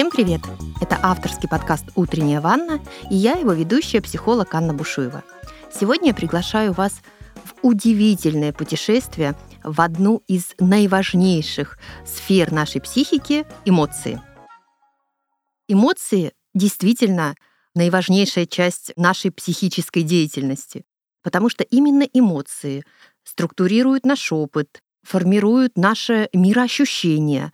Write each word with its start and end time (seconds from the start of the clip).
Всем 0.00 0.10
привет! 0.10 0.40
Это 0.80 0.98
авторский 1.02 1.46
подкаст 1.46 1.84
«Утренняя 1.94 2.40
ванна» 2.40 2.80
и 3.10 3.16
я, 3.16 3.34
его 3.34 3.52
ведущая, 3.52 4.00
психолог 4.00 4.54
Анна 4.54 4.72
Бушуева. 4.72 5.22
Сегодня 5.70 6.08
я 6.08 6.14
приглашаю 6.14 6.72
вас 6.72 7.02
в 7.34 7.52
удивительное 7.60 8.54
путешествие 8.54 9.34
в 9.62 9.78
одну 9.78 10.22
из 10.26 10.54
наиважнейших 10.58 11.78
сфер 12.06 12.50
нашей 12.50 12.80
психики– 12.80 13.44
эмоции. 13.66 14.22
Эмоции 15.68 16.32
действительно 16.54 17.34
наиважнейшая 17.74 18.46
часть 18.46 18.94
нашей 18.96 19.30
психической 19.30 20.02
деятельности, 20.02 20.86
потому 21.22 21.50
что 21.50 21.62
именно 21.62 22.04
эмоции 22.04 22.84
структурируют 23.22 24.06
наш 24.06 24.32
опыт, 24.32 24.80
формируют 25.02 25.76
наше 25.76 26.30
мироощущение 26.32 27.52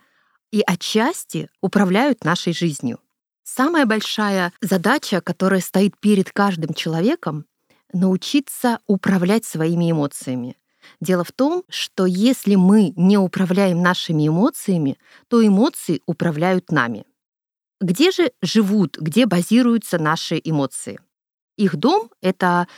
и 0.50 0.62
отчасти 0.66 1.48
управляют 1.60 2.24
нашей 2.24 2.52
жизнью. 2.52 3.00
Самая 3.44 3.86
большая 3.86 4.52
задача, 4.60 5.20
которая 5.20 5.60
стоит 5.60 5.98
перед 5.98 6.30
каждым 6.30 6.74
человеком, 6.74 7.46
научиться 7.92 8.80
управлять 8.86 9.44
своими 9.44 9.90
эмоциями. 9.90 10.56
Дело 11.00 11.24
в 11.24 11.32
том, 11.32 11.64
что 11.68 12.06
если 12.06 12.54
мы 12.54 12.92
не 12.96 13.18
управляем 13.18 13.82
нашими 13.82 14.28
эмоциями, 14.28 14.98
то 15.28 15.44
эмоции 15.46 16.02
управляют 16.06 16.70
нами. 16.70 17.04
Где 17.80 18.10
же 18.10 18.32
живут, 18.40 18.96
где 18.98 19.26
базируются 19.26 19.98
наши 19.98 20.40
эмоции? 20.42 20.98
Их 21.56 21.76
дом— 21.76 22.10
это 22.22 22.68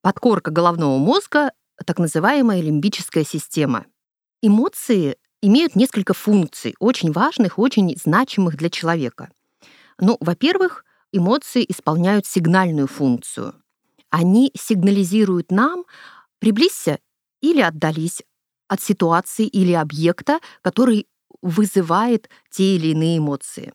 подкорка 0.00 0.50
головного 0.50 0.98
мозга, 0.98 1.52
так 1.84 1.98
называемая 1.98 2.60
лимбическая 2.60 3.24
система. 3.24 3.86
Эмоции 4.42 5.16
имеют 5.42 5.76
несколько 5.76 6.14
функций, 6.14 6.74
очень 6.78 7.12
важных, 7.12 7.58
очень 7.58 7.96
значимых 7.96 8.56
для 8.56 8.70
человека. 8.70 9.30
Ну, 9.98 10.16
во-первых, 10.20 10.84
эмоции 11.12 11.64
исполняют 11.68 12.26
сигнальную 12.26 12.86
функцию. 12.86 13.54
Они 14.10 14.50
сигнализируют 14.56 15.50
нам 15.50 15.84
приблизься 16.38 16.98
или 17.40 17.60
отдались 17.60 18.22
от 18.68 18.80
ситуации 18.80 19.46
или 19.46 19.72
объекта, 19.72 20.40
который 20.62 21.06
вызывает 21.42 22.28
те 22.50 22.76
или 22.76 22.88
иные 22.88 23.18
эмоции. 23.18 23.72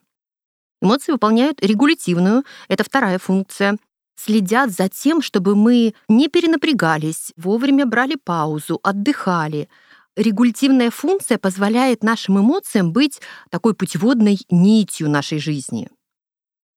Эмоции 0.81 1.11
выполняют 1.11 1.63
регулятивную, 1.63 2.43
это 2.67 2.83
вторая 2.83 3.17
функция, 3.17 3.77
следят 4.15 4.71
за 4.71 4.89
тем, 4.89 5.21
чтобы 5.21 5.55
мы 5.55 5.93
не 6.07 6.27
перенапрягались, 6.27 7.33
вовремя 7.35 7.85
брали 7.85 8.15
паузу, 8.15 8.79
отдыхали. 8.83 9.69
Регулятивная 10.15 10.91
функция 10.91 11.37
позволяет 11.37 12.03
нашим 12.03 12.39
эмоциям 12.39 12.93
быть 12.93 13.21
такой 13.49 13.73
путеводной 13.73 14.39
нитью 14.49 15.09
нашей 15.09 15.39
жизни. 15.39 15.89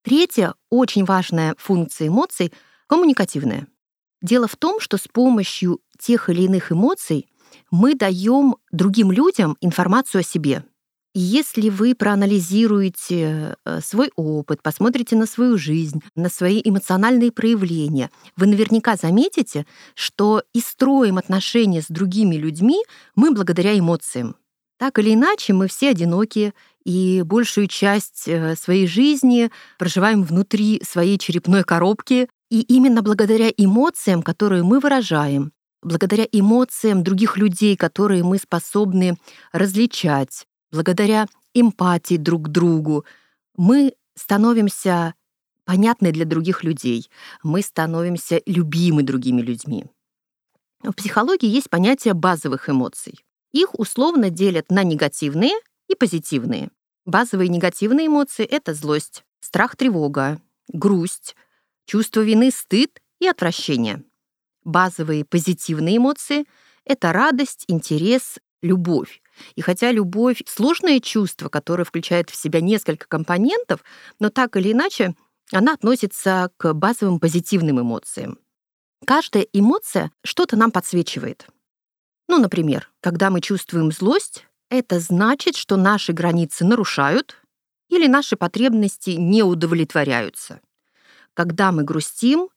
Третья 0.02 0.54
очень 0.70 1.04
важная 1.04 1.54
функция 1.58 2.08
эмоций— 2.08 2.52
коммуникативная. 2.88 3.68
Дело 4.22 4.48
в 4.48 4.56
том, 4.56 4.80
что 4.80 4.96
с 4.96 5.06
помощью 5.06 5.80
тех 5.98 6.28
или 6.28 6.42
иных 6.42 6.72
эмоций 6.72 7.28
мы 7.70 7.94
даем 7.94 8.56
другим 8.72 9.12
людям 9.12 9.56
информацию 9.60 10.20
о 10.20 10.24
себе— 10.24 10.64
если 11.20 11.68
вы 11.68 11.94
проанализируете 11.96 13.56
э, 13.64 13.80
свой 13.80 14.10
опыт, 14.14 14.62
посмотрите 14.62 15.16
на 15.16 15.26
свою 15.26 15.58
жизнь, 15.58 16.00
на 16.14 16.28
свои 16.28 16.60
эмоциональные 16.64 17.32
проявления, 17.32 18.10
вы 18.36 18.46
наверняка 18.46 18.94
заметите, 18.94 19.66
что 19.94 20.42
и 20.54 20.60
строим 20.60 21.18
отношения 21.18 21.82
с 21.82 21.88
другими 21.88 22.36
людьми 22.36 22.84
мы 23.16 23.32
благодаря 23.32 23.76
эмоциям. 23.76 24.36
Так 24.78 25.00
или 25.00 25.14
иначе, 25.14 25.54
мы 25.54 25.66
все 25.66 25.90
одинокие, 25.90 26.54
и 26.84 27.22
большую 27.22 27.66
часть 27.66 28.28
э, 28.28 28.54
своей 28.54 28.86
жизни 28.86 29.50
проживаем 29.76 30.22
внутри 30.22 30.80
своей 30.84 31.18
черепной 31.18 31.64
коробки. 31.64 32.28
И 32.48 32.60
именно 32.60 33.02
благодаря 33.02 33.50
эмоциям, 33.56 34.22
которые 34.22 34.62
мы 34.62 34.78
выражаем, 34.78 35.52
благодаря 35.82 36.26
эмоциям 36.30 37.02
других 37.02 37.36
людей, 37.36 37.76
которые 37.76 38.22
мы 38.22 38.38
способны 38.38 39.16
различать, 39.52 40.46
благодаря 40.70 41.26
эмпатии 41.54 42.16
друг 42.16 42.46
к 42.46 42.48
другу, 42.48 43.04
мы 43.56 43.94
становимся 44.14 45.14
понятны 45.64 46.12
для 46.12 46.24
других 46.24 46.64
людей, 46.64 47.10
мы 47.42 47.62
становимся 47.62 48.40
любимы 48.46 49.02
другими 49.02 49.42
людьми. 49.42 49.86
В 50.82 50.92
психологии 50.92 51.48
есть 51.48 51.70
понятие 51.70 52.14
базовых 52.14 52.68
эмоций. 52.70 53.24
Их 53.52 53.78
условно 53.78 54.30
делят 54.30 54.70
на 54.70 54.82
негативные 54.84 55.52
и 55.88 55.94
позитивные. 55.94 56.70
Базовые 57.04 57.48
негативные 57.48 58.06
эмоции— 58.06 58.44
это 58.50 58.74
злость, 58.74 59.24
страх, 59.40 59.76
тревога, 59.76 60.40
грусть, 60.68 61.34
чувство 61.86 62.20
вины, 62.20 62.50
стыд 62.50 63.00
и 63.18 63.26
отвращение. 63.26 64.04
Базовые 64.64 65.24
позитивные 65.24 65.96
эмоции— 65.96 66.44
это 66.84 67.12
радость, 67.12 67.64
интерес, 67.68 68.38
любовь. 68.62 69.22
И 69.54 69.60
хотя 69.60 69.92
любовь— 69.92 70.42
сложное 70.46 71.00
чувство, 71.00 71.48
которое 71.48 71.84
включает 71.84 72.30
в 72.30 72.36
себя 72.36 72.60
несколько 72.60 73.06
компонентов, 73.06 73.82
но 74.18 74.30
так 74.30 74.56
или 74.56 74.72
иначе 74.72 75.14
она 75.52 75.74
относится 75.74 76.50
к 76.56 76.72
базовым 76.74 77.20
позитивным 77.20 77.80
эмоциям. 77.80 78.38
Каждая 79.06 79.46
эмоция 79.52 80.10
что-то 80.24 80.56
нам 80.56 80.70
подсвечивает. 80.70 81.46
Ну, 82.28 82.38
например, 82.38 82.90
когда 83.00 83.30
мы 83.30 83.40
чувствуем 83.40 83.90
злость, 83.90 84.46
это 84.70 85.00
значит, 85.00 85.56
что 85.56 85.76
наши 85.76 86.12
границы 86.12 86.64
нарушают 86.64 87.40
или 87.88 88.06
наши 88.06 88.36
потребности 88.36 89.10
не 89.10 89.42
удовлетворяются. 89.42 90.60
Когда 91.32 91.72
мы 91.72 91.84
грустим, 91.84 92.48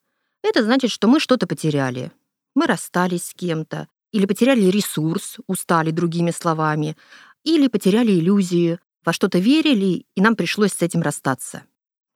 это 0.44 0.64
значит, 0.64 0.92
что 0.92 1.08
мы 1.08 1.20
что-то 1.20 1.48
потеряли. 1.48 2.12
Мы 2.56 2.66
расстались 2.66 3.28
с 3.28 3.34
кем-то, 3.34 3.88
или 4.12 4.26
потеряли 4.26 4.66
ресурс, 4.66 5.38
устали 5.48 5.92
другими 5.92 6.32
словами, 6.32 6.98
или 7.44 7.68
потеряли 7.68 8.12
иллюзии, 8.12 8.80
во 9.04 9.14
что-то 9.14 9.40
верили, 9.40 10.06
и 10.16 10.22
нам 10.22 10.36
пришлось 10.36 10.74
с 10.74 10.82
этим 10.82 11.02
расстаться. 11.02 11.64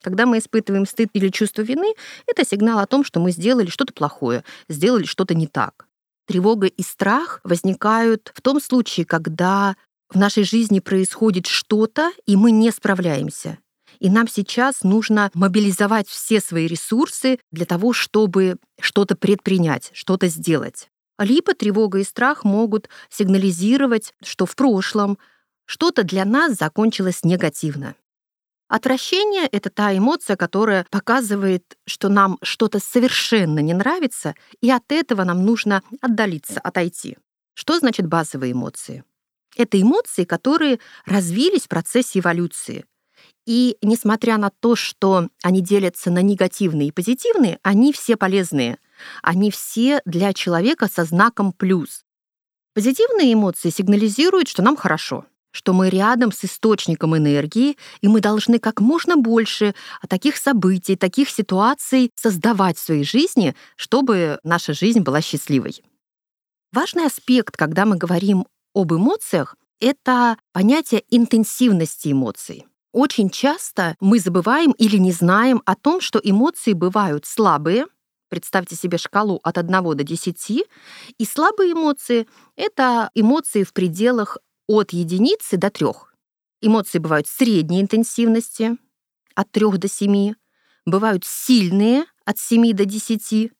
Когда 0.04 0.26
мы 0.26 0.38
испытываем 0.38 0.86
стыд 0.86 1.10
или 1.14 1.30
чувство 1.30 1.64
вины, 1.64 1.96
это 2.28 2.46
сигнал 2.46 2.80
о 2.80 2.86
том, 2.86 3.04
что 3.04 3.20
мы 3.20 3.32
сделали 3.32 3.68
что-то 3.68 3.94
плохое, 3.94 4.44
сделали 4.70 5.06
что-то 5.06 5.34
не 5.34 5.48
так. 5.48 5.88
Тревога 6.28 6.68
и 6.68 6.84
страх 6.84 7.40
возникают 7.44 8.32
в 8.36 8.42
том 8.42 8.62
случае, 8.62 9.06
когда 9.06 9.76
в 10.10 10.18
нашей 10.18 10.44
жизни 10.44 10.80
происходит 10.80 11.48
что-то, 11.48 12.12
и 12.28 12.36
мы 12.36 12.52
не 12.52 12.72
справляемся. 12.72 13.58
И 14.00 14.10
нам 14.10 14.28
сейчас 14.28 14.84
нужно 14.84 15.32
мобилизовать 15.34 16.08
все 16.08 16.40
свои 16.40 16.68
ресурсы 16.68 17.40
для 17.52 17.66
того, 17.66 17.94
чтобы 17.94 18.58
что-то 18.80 19.16
предпринять, 19.16 19.90
что-то 19.94 20.28
сделать. 20.28 20.90
Либо 21.18 21.54
тревога 21.54 22.00
и 22.00 22.04
страх 22.04 22.44
могут 22.44 22.90
сигнализировать, 23.10 24.14
что 24.24 24.46
в 24.46 24.56
прошлом 24.56 25.18
что-то 25.66 26.04
для 26.04 26.26
нас 26.26 26.56
закончилось 26.56 27.24
негативно. 27.24 27.96
Отвращение— 28.68 29.48
это 29.52 29.70
та 29.70 29.96
эмоция, 29.96 30.36
которая 30.36 30.86
показывает, 30.90 31.78
что 31.86 32.10
нам 32.10 32.40
что-то 32.42 32.80
совершенно 32.80 33.60
не 33.60 33.74
нравится, 33.74 34.34
и 34.60 34.72
от 34.72 34.92
этого 34.92 35.24
нам 35.24 35.46
нужно 35.46 35.84
отдалиться, 36.02 36.60
отойти. 36.60 37.18
Что 37.54 37.80
значит 37.80 38.08
базовые 38.08 38.54
эмоции? 38.54 39.04
Это 39.56 39.82
эмоции, 39.82 40.26
которые 40.26 40.80
развились 41.06 41.64
в 41.64 41.70
процессе 41.70 42.20
эволюции. 42.20 42.86
И 43.46 43.78
несмотря 43.82 44.38
на 44.38 44.50
то, 44.50 44.76
что 44.76 45.30
они 45.44 45.62
делятся 45.62 46.10
на 46.10 46.22
негативные 46.22 46.90
и 46.90 46.92
позитивные, 46.92 47.60
они 47.62 47.94
все 47.94 48.18
полезные. 48.18 48.80
Они 49.22 49.52
все 49.52 50.02
для 50.06 50.34
человека 50.34 50.90
со 50.92 51.04
знаком 51.04 51.52
плюс. 51.54 52.04
Позитивные 52.74 53.34
эмоции 53.34 53.70
сигнализируют, 53.70 54.48
что 54.48 54.62
нам 54.62 54.76
хорошо, 54.76 55.26
что 55.52 55.72
мы 55.72 55.90
рядом 55.90 56.34
с 56.34 56.44
источником 56.44 57.16
энергии, 57.16 57.78
и 58.02 58.08
мы 58.10 58.20
должны 58.20 58.60
как 58.60 58.82
можно 58.82 59.16
больше 59.16 59.74
таких 60.10 60.36
событий, 60.36 60.98
таких 60.98 61.30
ситуаций 61.30 62.12
создавать 62.16 62.78
в 62.78 62.82
своей 62.82 63.06
жизни, 63.06 63.56
чтобы 63.78 64.40
наша 64.44 64.74
жизнь 64.74 65.00
была 65.00 65.22
счастливой. 65.22 65.82
Важный 66.74 67.06
аспект, 67.06 67.56
когда 67.56 67.86
мы 67.86 67.96
говорим 67.96 68.46
об 68.74 68.92
эмоциях, 68.92 69.56
это 69.80 70.38
понятие 70.52 71.04
интенсивности 71.10 72.12
эмоций. 72.12 72.66
Очень 72.92 73.30
часто 73.30 73.96
мы 74.00 74.20
забываем 74.20 74.72
или 74.72 74.98
не 74.98 75.12
знаем 75.12 75.62
о 75.66 75.76
том, 75.76 76.02
что 76.02 76.20
эмоции 76.24 76.74
бывают 76.74 77.26
слабые, 77.26 77.86
Представьте 78.36 78.76
себе 78.76 78.98
шкалу 78.98 79.40
от 79.44 79.58
1 79.58 79.72
до 79.72 80.04
10. 80.04 80.68
И 81.18 81.26
слабые 81.26 81.72
эмоции— 81.72 82.28
это 82.58 83.10
эмоции 83.16 83.64
в 83.64 83.72
пределах 83.72 84.40
от 84.68 84.92
единицы 84.92 85.56
до 85.56 85.70
3. 85.70 85.88
Эмоции 86.60 87.00
бывают 87.00 87.28
средней 87.28 87.80
интенсивности, 87.80 88.78
от 89.36 89.50
3 89.52 89.78
до 89.78 89.88
7. 89.88 90.34
Бывают 90.86 91.24
сильные, 91.24 92.08
от 92.26 92.38
7 92.38 92.74
до 92.74 92.84
10. 92.84 93.54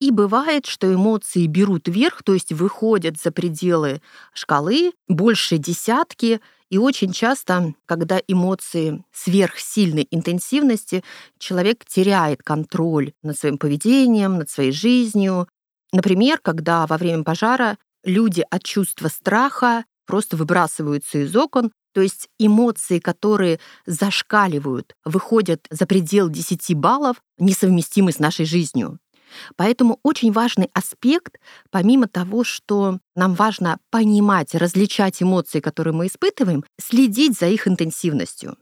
И 0.00 0.10
бывает, 0.10 0.66
что 0.66 0.92
эмоции 0.92 1.46
берут 1.46 1.88
вверх, 1.88 2.22
то 2.24 2.34
есть 2.34 2.52
выходят 2.52 3.18
за 3.18 3.32
пределы 3.32 4.02
шкалы, 4.34 4.92
больше 5.08 5.56
десятки, 5.56 6.42
И 6.70 6.78
очень 6.78 7.12
часто, 7.12 7.74
когда 7.86 8.20
эмоции 8.26 9.04
сверхсильной 9.12 10.08
интенсивности, 10.10 11.04
человек 11.38 11.84
теряет 11.84 12.42
контроль 12.42 13.12
над 13.22 13.38
своим 13.38 13.58
поведением, 13.58 14.38
над 14.38 14.50
своей 14.50 14.72
жизнью. 14.72 15.48
Например, 15.92 16.38
когда 16.42 16.86
во 16.86 16.96
время 16.96 17.22
пожара 17.22 17.78
люди 18.02 18.44
от 18.50 18.62
чувства 18.64 19.08
страха 19.08 19.84
просто 20.06 20.36
выбрасываются 20.36 21.18
из 21.18 21.34
окон, 21.36 21.70
то 21.92 22.00
есть 22.00 22.28
эмоции, 22.38 22.98
которые 22.98 23.60
зашкаливают, 23.86 24.94
выходят 25.04 25.64
за 25.70 25.86
предел 25.86 26.28
10 26.28 26.74
баллов, 26.74 27.22
несовместимы 27.38 28.10
с 28.10 28.18
нашей 28.18 28.46
жизнью. 28.46 28.98
Поэтому 29.56 29.98
очень 30.02 30.32
важный 30.32 30.70
аспект, 30.72 31.38
помимо 31.70 32.08
того, 32.08 32.44
что 32.44 32.98
нам 33.14 33.34
важно 33.34 33.78
понимать, 33.90 34.54
различать 34.54 35.22
эмоции, 35.22 35.60
которые 35.60 35.94
мы 35.94 36.06
испытываем, 36.06 36.64
следить 36.80 37.38
за 37.38 37.46
их 37.46 37.68
интенсивностью. 37.68 38.56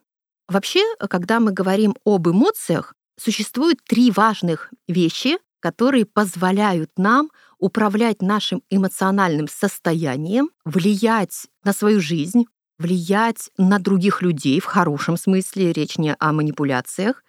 Вообще, 0.49 0.83
когда 1.09 1.41
мы 1.41 1.53
говорим 1.53 1.97
об 2.05 2.29
эмоциях, 2.29 2.95
существует 3.19 3.79
три 3.85 4.11
важных 4.11 4.71
вещи, 4.89 5.39
которые 5.61 6.05
позволяют 6.05 6.91
нам 6.97 7.31
управлять 7.59 8.21
нашим 8.21 8.63
эмоциональным 8.69 9.47
состоянием, 9.49 10.51
влиять 10.65 11.47
на 11.65 11.73
свою 11.73 12.01
жизнь, 12.01 12.47
влиять 12.79 13.51
на 13.57 13.79
других 13.79 14.21
людей 14.23 14.59
в 14.61 14.65
хорошем 14.65 15.17
смысле, 15.17 15.73
речь 15.73 15.99
не 15.99 16.15
о 16.19 16.33
манипуляциях, 16.33 17.23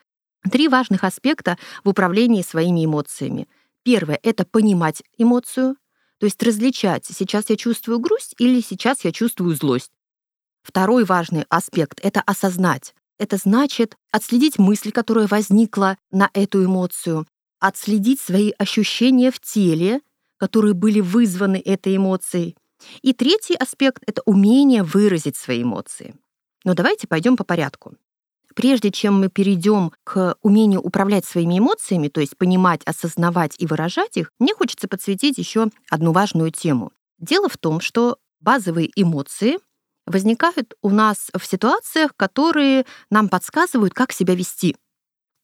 Три 0.52 0.68
важных 0.68 1.04
аспекта 1.04 1.58
в 1.84 1.90
управлении 1.90 2.42
своими 2.42 2.86
эмоциями. 2.86 3.48
Первое— 3.84 4.20
это 4.24 4.46
понимать 4.46 5.04
эмоцию, 5.18 5.78
то 6.20 6.26
есть 6.26 6.42
различать, 6.44 7.06
сейчас 7.06 7.50
я 7.50 7.56
чувствую 7.56 8.00
грусть 8.00 8.36
или 8.38 8.62
сейчас 8.62 9.04
я 9.04 9.12
чувствую 9.12 9.56
злость. 9.56 9.92
Второй 10.62 11.04
важный 11.04 11.46
аспект— 11.50 12.00
это 12.04 12.22
осознать. 12.22 12.94
Это 13.20 13.38
значит 13.38 13.96
отследить 14.12 14.58
мысль, 14.58 14.92
которая 14.92 15.28
возникла 15.28 15.98
на 16.12 16.30
эту 16.34 16.64
эмоцию, 16.64 17.28
отследить 17.60 18.20
свои 18.20 18.52
ощущения 18.58 19.32
в 19.32 19.40
теле, 19.40 20.02
которые 20.38 20.74
были 20.74 21.00
вызваны 21.00 21.62
этой 21.64 21.96
эмоцией. 21.98 22.56
И 23.02 23.14
третий 23.14 23.56
аспект— 23.56 24.04
это 24.08 24.22
умение 24.26 24.84
выразить 24.84 25.38
свои 25.38 25.64
эмоции. 25.64 26.16
Но 26.66 26.74
давайте 26.74 27.08
пойдем 27.08 27.38
по 27.38 27.44
порядку 27.44 27.96
прежде 28.54 28.92
чем 28.92 29.20
мы 29.20 29.30
перейдем 29.30 29.92
к 30.04 30.36
умению 30.42 30.82
управлять 30.82 31.26
своими 31.26 31.60
эмоциями, 31.60 32.08
то 32.08 32.22
есть 32.22 32.38
понимать, 32.38 32.82
осознавать 32.86 33.56
и 33.58 33.66
выражать 33.66 34.18
их, 34.18 34.32
мне 34.40 34.54
хочется 34.54 34.88
подсветить 34.88 35.38
еще 35.38 35.68
одну 35.90 36.12
важную 36.12 36.52
тему. 36.52 36.92
Дело 37.20 37.50
в 37.50 37.58
том, 37.58 37.80
что 37.80 38.18
базовые 38.40 38.90
эмоции 38.96 39.58
возникают 40.06 40.74
у 40.82 40.90
нас 40.90 41.30
в 41.34 41.46
ситуациях, 41.46 42.12
которые 42.16 42.86
нам 43.10 43.30
подсказывают, 43.30 43.94
как 43.94 44.12
себя 44.12 44.36
вести. 44.36 44.76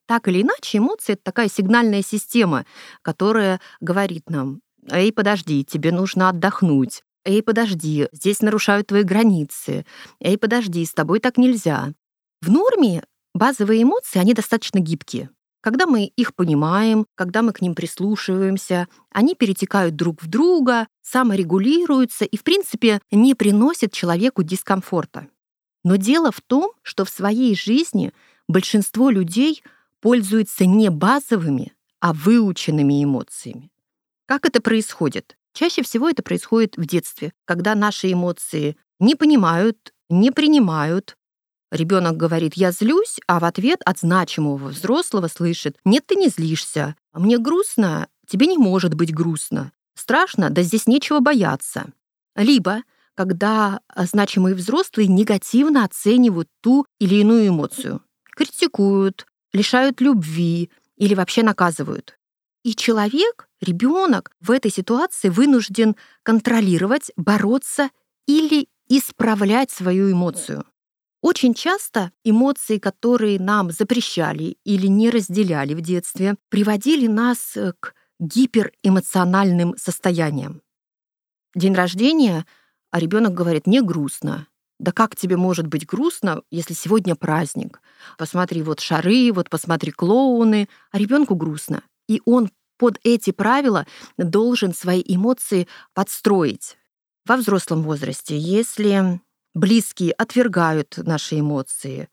Так 0.08 0.28
или 0.28 0.42
иначе, 0.42 0.80
эмоции— 0.80 1.14
это 1.14 1.22
такая 1.24 1.50
сигнальная 1.50 2.02
система, 2.02 2.66
которая 3.02 3.62
говорит 3.80 4.30
нам, 4.30 4.62
«Эй, 4.90 5.14
подожди, 5.14 5.64
тебе 5.64 5.92
нужно 5.92 6.30
отдохнуть», 6.30 7.04
«Эй, 7.26 7.44
подожди, 7.44 8.08
здесь 8.12 8.42
нарушают 8.42 8.88
твои 8.88 9.04
границы», 9.04 9.86
«Эй, 10.20 10.38
подожди, 10.38 10.84
с 10.84 10.94
тобой 10.94 11.20
так 11.20 11.38
нельзя». 11.38 11.94
В 12.42 12.50
норме 12.50 13.04
базовые 13.34 13.84
эмоции, 13.84 14.20
они 14.20 14.34
достаточно 14.34 14.80
гибкие. 14.80 15.30
Когда 15.62 15.86
мы 15.86 16.06
их 16.06 16.36
понимаем, 16.36 17.06
когда 17.16 17.42
мы 17.42 17.52
к 17.52 17.62
ним 17.62 17.76
прислушиваемся, 17.76 18.88
они 19.12 19.36
перетекают 19.36 19.96
друг 19.96 20.24
в 20.24 20.28
друга, 20.28 20.88
саморегулируются 21.02 22.24
и, 22.24 22.38
в 22.38 22.44
принципе, 22.44 23.02
не 23.12 23.36
приносят 23.36 23.92
человеку 23.92 24.42
дискомфорта. 24.44 25.28
Но 25.84 25.98
дело 25.98 26.32
в 26.32 26.40
том, 26.42 26.72
что 26.82 27.04
в 27.04 27.10
своей 27.10 27.56
жизни 27.56 28.14
большинство 28.48 29.10
людей 29.10 29.64
пользуются 30.00 30.66
не 30.66 30.90
базовыми, 30.90 31.74
а 32.00 32.14
выученными 32.14 33.04
эмоциями. 33.04 33.70
Как 34.26 34.46
это 34.46 34.62
происходит? 34.62 35.36
Чаще 35.54 35.82
всего 35.82 36.10
это 36.10 36.24
происходит 36.24 36.78
в 36.78 36.86
детстве, 36.86 37.34
когда 37.46 37.76
наши 37.76 38.12
эмоции 38.14 38.78
не 39.00 39.16
понимают, 39.16 39.94
не 40.10 40.32
принимают, 40.32 41.18
Ребенок 41.72 42.18
говорит 42.18 42.56
«я 42.56 42.72
злюсь», 42.72 43.20
а 43.28 43.40
в 43.40 43.46
ответ 43.46 43.82
от 43.86 44.00
значимого 44.00 44.70
взрослого 44.70 45.28
слышит 45.28 45.78
«нет, 45.86 46.06
ты 46.08 46.16
не 46.16 46.30
злишься, 46.30 46.96
мне 47.14 47.38
грустно, 47.38 48.08
тебе 48.28 48.48
не 48.48 48.58
может 48.58 48.94
быть 48.94 49.14
грустно, 49.14 49.72
страшно, 49.96 50.50
да 50.50 50.62
здесь 50.62 50.88
нечего 50.88 51.20
бояться». 51.20 51.88
Либо 52.36 52.84
когда 53.20 53.82
значимые 53.98 54.56
взрослые 54.56 55.10
негативно 55.10 55.84
оценивают 55.84 56.48
ту 56.62 56.86
или 57.00 57.16
иную 57.16 57.50
эмоцию, 57.50 58.02
критикуют, 58.24 59.26
лишают 59.52 60.00
любви 60.00 60.72
или 60.96 61.16
вообще 61.16 61.44
наказывают. 61.44 62.18
И 62.64 62.74
человек, 62.74 63.50
ребенок 63.60 64.32
в 64.40 64.52
этой 64.52 64.72
ситуации 64.72 65.28
вынужден 65.28 65.98
контролировать, 66.24 67.12
бороться 67.18 67.90
или 68.26 68.70
исправлять 68.88 69.70
свою 69.70 70.14
эмоцию. 70.14 70.64
Очень 71.22 71.54
часто 71.54 72.12
эмоции, 72.24 72.78
которые 72.78 73.40
нам 73.40 73.72
запрещали 73.72 74.58
или 74.64 74.88
не 74.88 75.10
разделяли 75.10 75.74
в 75.74 75.82
детстве, 75.82 76.36
приводили 76.50 77.08
нас 77.08 77.58
э, 77.58 77.74
к 77.80 77.94
гиперэмоциональным 78.20 79.76
состояниям. 79.78 80.62
День 81.56 81.76
рождения, 81.76 82.46
а 82.92 83.00
ребенок 83.00 83.34
говорит, 83.34 83.68
мне 83.68 83.82
грустно. 83.82 84.48
Да 84.80 84.94
как 84.94 85.18
тебе 85.18 85.36
может 85.36 85.68
быть 85.68 85.86
грустно, 85.86 86.42
если 86.52 86.74
сегодня 86.74 87.16
праздник? 87.16 87.82
Посмотри, 88.18 88.62
вот 88.62 88.80
шары, 88.80 89.34
вот 89.34 89.50
посмотри 89.50 89.92
клоуны, 89.92 90.70
а 90.92 90.98
ребенку 90.98 91.36
грустно. 91.36 91.84
И 92.08 92.22
он 92.26 92.50
под 92.78 92.98
эти 93.04 93.32
правила 93.32 93.86
должен 94.18 94.74
свои 94.74 95.04
эмоции 95.06 95.68
подстроить. 95.94 96.78
Во 97.26 97.36
взрослом 97.36 97.84
возрасте, 97.84 98.38
если 98.38 99.20
близкие 99.54 100.12
отвергают 100.12 100.98
наши 100.98 101.40
эмоции, 101.40 102.10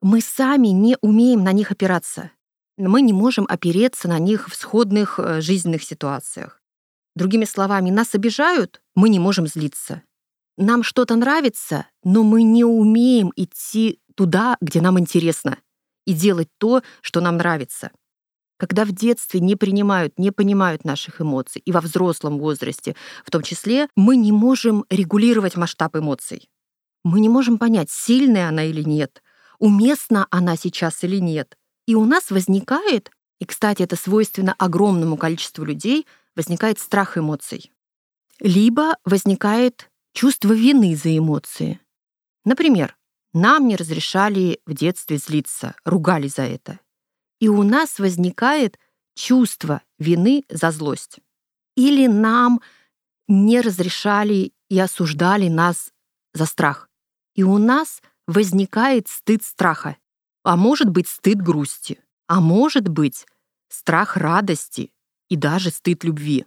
мы 0.00 0.20
сами 0.20 0.68
не 0.68 0.96
умеем 1.00 1.42
на 1.42 1.52
них 1.52 1.70
опираться. 1.70 2.30
Мы 2.76 3.02
не 3.02 3.12
можем 3.12 3.46
опереться 3.48 4.08
на 4.08 4.18
них 4.18 4.48
в 4.48 4.54
сходных 4.54 5.18
э, 5.18 5.40
жизненных 5.40 5.82
ситуациях. 5.82 6.62
Другими 7.16 7.44
словами, 7.44 7.90
нас 7.90 8.14
обижают, 8.14 8.80
мы 8.94 9.08
не 9.08 9.18
можем 9.18 9.48
злиться. 9.48 10.02
Нам 10.56 10.84
что-то 10.84 11.16
нравится, 11.16 11.86
но 12.04 12.22
мы 12.22 12.44
не 12.44 12.64
умеем 12.64 13.32
идти 13.34 14.00
туда, 14.14 14.56
где 14.60 14.80
нам 14.80 14.98
интересно, 14.98 15.58
и 16.06 16.12
делать 16.12 16.48
то, 16.58 16.82
что 17.00 17.20
нам 17.20 17.36
нравится. 17.36 17.90
Когда 18.56 18.84
в 18.84 18.92
детстве 18.92 19.40
не 19.40 19.54
принимают, 19.56 20.18
не 20.18 20.32
понимают 20.32 20.84
наших 20.84 21.20
эмоций, 21.20 21.62
и 21.64 21.70
во 21.70 21.80
взрослом 21.80 22.38
возрасте 22.38 22.96
в 23.24 23.30
том 23.30 23.42
числе, 23.42 23.88
мы 23.94 24.16
не 24.16 24.32
можем 24.32 24.84
регулировать 24.90 25.56
масштаб 25.56 25.96
эмоций. 25.96 26.48
Мы 27.08 27.20
не 27.20 27.30
можем 27.30 27.56
понять, 27.56 27.90
сильная 27.90 28.50
она 28.50 28.64
или 28.64 28.82
нет, 28.82 29.22
уместна 29.58 30.26
она 30.30 30.56
сейчас 30.56 31.02
или 31.04 31.16
нет. 31.16 31.56
И 31.86 31.94
у 31.94 32.04
нас 32.04 32.30
возникает, 32.30 33.10
и, 33.38 33.46
кстати, 33.46 33.82
это 33.82 33.96
свойственно 33.96 34.54
огромному 34.58 35.16
количеству 35.16 35.64
людей, 35.64 36.06
возникает 36.36 36.78
страх 36.78 37.16
эмоций. 37.16 37.72
Либо 38.40 38.98
возникает 39.06 39.90
чувство 40.12 40.52
вины 40.52 40.94
за 40.94 41.16
эмоции. 41.16 41.80
Например, 42.44 42.94
нам 43.32 43.68
не 43.68 43.76
разрешали 43.76 44.60
в 44.66 44.74
детстве 44.74 45.16
злиться, 45.16 45.76
ругали 45.86 46.28
за 46.28 46.42
это. 46.42 46.78
И 47.40 47.48
у 47.48 47.62
нас 47.62 47.98
возникает 47.98 48.78
чувство 49.14 49.80
вины 49.98 50.44
за 50.50 50.70
злость. 50.72 51.20
Или 51.74 52.06
нам 52.06 52.60
не 53.28 53.62
разрешали 53.62 54.52
и 54.68 54.78
осуждали 54.78 55.48
нас 55.48 55.90
за 56.34 56.44
страх. 56.44 56.87
И 57.38 57.44
у 57.44 57.56
нас 57.58 58.02
возникает 58.26 59.06
стыд 59.06 59.44
страха, 59.44 59.96
а 60.42 60.56
может 60.56 60.90
быть 60.90 61.06
стыд 61.06 61.40
грусти, 61.40 62.00
а 62.26 62.40
может 62.40 62.88
быть 62.88 63.26
страх 63.68 64.16
радости 64.16 64.90
и 65.28 65.36
даже 65.36 65.70
стыд 65.70 66.02
любви. 66.02 66.46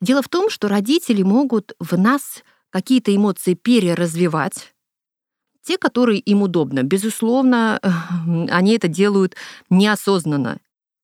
Дело 0.00 0.22
в 0.22 0.30
том, 0.30 0.48
что 0.48 0.68
родители 0.68 1.22
могут 1.22 1.74
в 1.78 1.98
нас 1.98 2.42
какие-то 2.70 3.14
эмоции 3.14 3.52
переразвивать, 3.52 4.74
те, 5.62 5.76
которые 5.76 6.20
им 6.20 6.40
удобно. 6.40 6.82
Безусловно, 6.84 7.78
они 8.48 8.74
это 8.74 8.88
делают 8.88 9.36
неосознанно. 9.68 10.56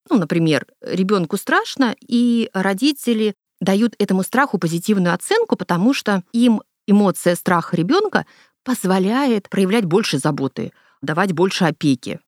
Ну, 0.09 0.17
например, 0.17 0.67
ребенку 0.81 1.37
страшно, 1.37 1.95
и 2.01 2.49
родители 2.55 3.35
дают 3.61 3.95
этому 3.99 4.23
страху 4.23 4.57
позитивную 4.57 5.13
оценку, 5.13 5.57
потому 5.57 5.93
что 5.93 6.23
им 6.33 6.63
эмоция 6.87 7.37
страха 7.37 7.77
ребенка 7.77 8.25
позволяет 8.69 9.49
проявлять 9.49 9.87
больше 9.87 10.19
заботы, 10.19 10.73
давать 11.01 11.33
больше 11.33 11.65
опеки. 11.65 12.21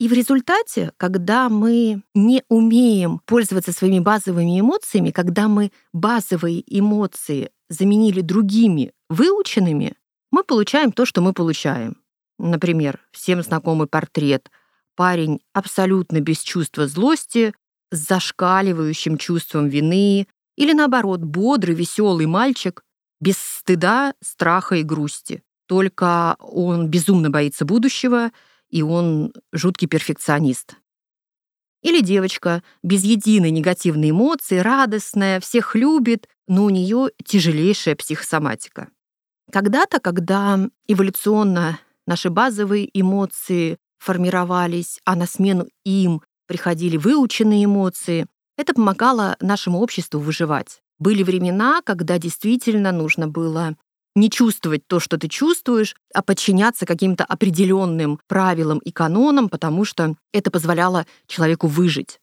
И 0.00 0.08
в 0.08 0.12
результате, 0.12 0.90
когда 0.96 1.48
мы 1.48 2.02
не 2.16 2.42
умеем 2.48 3.20
пользоваться 3.26 3.70
своими 3.70 4.00
базовыми 4.00 4.58
эмоциями, 4.58 5.12
когда 5.12 5.46
мы 5.46 5.70
базовые 5.92 6.64
эмоции 6.66 7.50
заменили 7.68 8.22
другими 8.22 8.90
выученными, 9.08 9.94
мы 10.32 10.42
получаем 10.42 10.90
то, 10.90 11.06
что 11.06 11.20
мы 11.20 11.32
получаем. 11.32 12.02
Например, 12.40 12.98
всем 13.12 13.40
знакомый 13.44 13.86
портрет. 13.86 14.50
Парень 14.96 15.42
абсолютно 15.52 16.18
без 16.18 16.40
чувства 16.40 16.88
злости, 16.88 17.54
с 17.92 17.98
зашкаливающим 17.98 19.16
чувством 19.16 19.68
вины, 19.68 20.26
или 20.56 20.72
наоборот, 20.72 21.20
бодрый, 21.20 21.76
веселый 21.76 22.26
мальчик, 22.26 22.82
без 23.20 23.38
стыда, 23.38 24.14
страха 24.20 24.74
и 24.74 24.82
грусти. 24.82 25.44
Только 25.74 26.36
он 26.38 26.86
безумно 26.86 27.30
боится 27.30 27.64
будущего, 27.64 28.30
и 28.70 28.82
он 28.82 29.32
жуткий 29.52 29.88
перфекционист. 29.88 30.76
Или 31.82 32.00
девочка 32.00 32.62
без 32.84 33.02
единой 33.02 33.50
негативной 33.50 34.10
эмоции, 34.10 34.58
радостная, 34.58 35.40
всех 35.40 35.74
любит, 35.74 36.28
но 36.46 36.62
у 36.62 36.70
нее 36.70 37.08
тяжелейшая 37.24 37.96
психосоматика. 37.96 38.90
Когда-то, 39.50 39.98
когда 39.98 40.60
эволюционно 40.86 41.80
наши 42.06 42.30
базовые 42.30 42.88
эмоции 42.96 43.78
формировались, 43.98 45.00
а 45.04 45.16
на 45.16 45.26
смену 45.26 45.66
им 45.84 46.22
приходили 46.46 46.96
выученные 46.96 47.64
эмоции, 47.64 48.28
это 48.56 48.74
помогало 48.74 49.36
нашему 49.40 49.80
обществу 49.80 50.20
выживать. 50.20 50.82
Были 51.00 51.24
времена, 51.24 51.82
когда 51.84 52.18
действительно 52.18 52.92
нужно 52.92 53.26
было 53.26 53.74
не 54.14 54.30
чувствовать 54.30 54.86
то, 54.86 55.00
что 55.00 55.18
ты 55.18 55.28
чувствуешь, 55.28 55.96
а 56.12 56.22
подчиняться 56.22 56.86
каким-то 56.86 57.24
определенным 57.24 58.20
правилам 58.28 58.78
и 58.78 58.92
канонам, 58.92 59.48
потому 59.48 59.84
что 59.84 60.14
это 60.32 60.50
позволяло 60.50 61.06
человеку 61.26 61.66
выжить. 61.66 62.20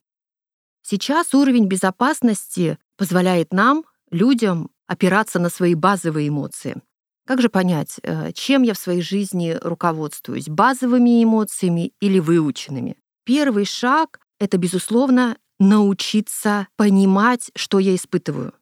Сейчас 0.84 1.34
уровень 1.34 1.68
безопасности 1.68 2.78
позволяет 2.98 3.54
нам, 3.54 3.84
людям, 4.10 4.70
опираться 4.88 5.40
на 5.40 5.50
свои 5.50 5.76
базовые 5.76 6.30
эмоции. 6.30 6.82
Как 7.28 7.42
же 7.42 7.50
понять, 7.50 8.00
э, 8.04 8.32
чем 8.34 8.64
я 8.64 8.74
в 8.74 8.78
своей 8.78 9.02
жизни 9.02 9.58
руководствуюсь, 9.62 10.50
базовыми 10.50 11.24
эмоциями 11.24 11.94
или 12.02 12.20
выученными? 12.20 12.98
Первый 13.24 13.66
шаг— 13.66 14.20
это, 14.40 14.58
безусловно, 14.58 15.38
научиться 15.60 16.68
понимать, 16.76 17.52
что 17.56 17.78
я 17.80 17.96
испытываю, 17.96 18.54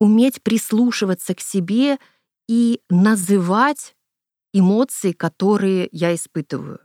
уметь 0.00 0.42
прислушиваться 0.42 1.34
к 1.34 1.40
себе 1.40 1.98
и 2.48 2.80
называть 2.90 3.94
эмоции, 4.52 5.12
которые 5.12 5.88
я 5.92 6.14
испытываю. 6.14 6.80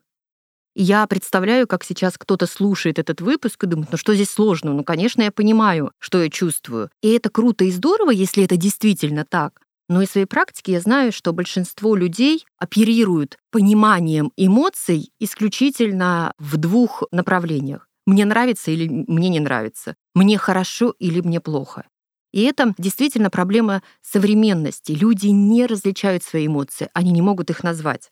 Я 0.75 1.06
представляю, 1.08 1.68
как 1.68 1.84
сейчас 1.84 2.18
кто-то 2.18 2.46
слушает 2.46 3.00
этот 3.00 3.22
выпуск 3.22 3.63
и 3.63 3.68
думает, 3.68 3.92
ну 3.92 3.98
что 3.98 4.16
здесь 4.16 4.30
сложного? 4.30 4.75
Ну, 4.75 4.84
конечно, 4.84 5.22
я 5.22 5.32
понимаю, 5.32 5.92
что 6.00 6.24
я 6.24 6.30
чувствую. 6.30 6.89
И 7.01 7.10
это 7.10 7.30
круто 7.30 7.66
и 7.66 7.72
здорово, 7.72 8.12
если 8.12 8.44
это 8.44 8.56
действительно 8.56 9.25
так. 9.25 9.62
Но 9.89 10.04
из 10.04 10.12
своей 10.12 10.28
практики 10.28 10.72
я 10.72 10.80
знаю, 10.80 11.12
что 11.12 11.34
большинство 11.34 11.96
людей 11.96 12.46
оперируют 12.60 13.38
пониманием 13.51 14.32
эмоций 14.38 15.12
исключительно 15.20 16.34
в 16.38 16.58
двух 16.58 17.04
направлениях. 17.12 17.88
Мне 18.06 18.25
нравится 18.25 18.72
или 18.72 18.88
мне 18.88 19.30
не 19.30 19.39
нравится. 19.39 19.96
Мне 20.13 20.38
хорошо 20.38 20.96
или 21.00 21.22
мне 21.22 21.42
плохо. 21.42 21.86
И 22.32 22.44
это 22.44 22.74
действительно 22.78 23.30
проблема 23.30 23.82
современности. 24.02 24.92
Люди 24.92 25.28
не 25.28 25.66
различают 25.66 26.24
свои 26.24 26.48
эмоции, 26.48 26.90
они 26.94 27.12
не 27.12 27.22
могут 27.22 27.50
их 27.50 27.64
назвать. 27.64 28.12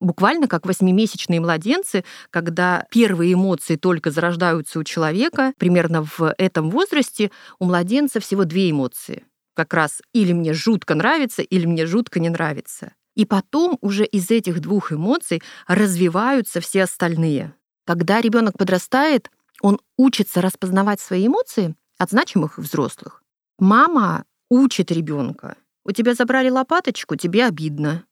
Буквально 0.00 0.46
как 0.46 0.64
восьмимесячные 0.64 1.40
младенцы, 1.40 2.04
когда 2.30 2.86
первые 2.90 3.32
эмоции 3.32 3.74
только 3.74 4.10
зарождаются 4.10 4.78
у 4.78 4.84
человека, 4.84 5.52
примерно 5.58 6.04
в 6.04 6.34
этом 6.38 6.70
возрасте 6.70 7.32
у 7.58 7.64
младенца 7.64 8.20
всего 8.20 8.44
две 8.44 8.70
эмоции. 8.70 9.24
Как 9.54 9.74
раз 9.74 10.00
или 10.12 10.32
мне 10.32 10.52
жутко 10.52 10.94
нравится, 10.94 11.42
или 11.42 11.66
мне 11.66 11.84
жутко 11.84 12.20
не 12.20 12.28
нравится. 12.28 12.92
И 13.16 13.24
потом 13.24 13.76
уже 13.80 14.04
из 14.04 14.30
этих 14.30 14.60
двух 14.60 14.92
эмоций 14.92 15.42
развиваются 15.66 16.60
все 16.60 16.84
остальные. 16.84 17.54
Когда 17.84 18.20
ребенок 18.20 18.56
подрастает, 18.56 19.28
он 19.60 19.80
учится 19.96 20.40
распознавать 20.40 21.00
свои 21.00 21.26
эмоции 21.26 21.74
от 21.98 22.10
значимых 22.10 22.58
взрослых. 22.58 23.24
Мама 23.58 24.24
учит 24.50 24.90
ребенка. 24.90 25.56
У 25.84 25.92
тебя 25.92 26.14
забрали 26.14 26.48
лопаточку, 26.48 27.16
тебе 27.16 27.44
обидно. 27.44 28.04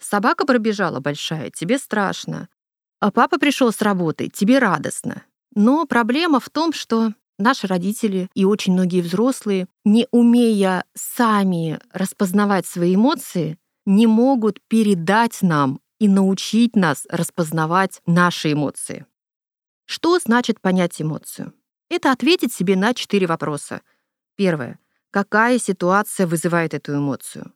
Собака 0.00 0.44
пробежала 0.44 1.00
большая, 1.00 1.50
тебе 1.50 1.78
страшно. 1.78 2.48
А 3.00 3.10
папа 3.10 3.38
пришел 3.38 3.72
с 3.72 3.80
работы, 3.80 4.28
тебе 4.28 4.58
радостно. 4.58 5.24
Но 5.54 5.86
проблема 5.86 6.40
в 6.40 6.50
том, 6.50 6.72
что 6.72 7.14
наши 7.38 7.66
родители 7.66 8.28
и 8.34 8.44
очень 8.44 8.72
многие 8.72 9.00
взрослые, 9.00 9.66
не 9.84 10.06
умея 10.10 10.84
сами 10.94 11.80
распознавать 11.92 12.66
свои 12.66 12.94
эмоции, 12.94 13.58
не 13.86 14.06
могут 14.06 14.60
передать 14.68 15.42
нам 15.42 15.80
и 15.98 16.08
научить 16.08 16.76
нас 16.76 17.06
распознавать 17.08 18.00
наши 18.06 18.52
эмоции. 18.52 19.06
Что 19.86 20.18
значит 20.18 20.60
понять 20.60 21.00
эмоцию? 21.00 21.52
Это 21.88 22.10
ответить 22.10 22.52
себе 22.52 22.76
на 22.76 22.94
четыре 22.94 23.26
вопроса. 23.26 23.82
Первое. 24.36 24.78
Какая 25.10 25.58
ситуация 25.58 26.26
вызывает 26.26 26.74
эту 26.74 26.94
эмоцию? 26.94 27.52